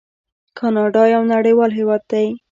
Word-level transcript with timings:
کاناډا 0.57 1.03
یو 1.15 1.23
نړیوال 1.33 1.71
هیواد 1.79 2.01
دی. 2.11 2.27